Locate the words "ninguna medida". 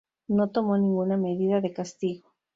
0.79-1.61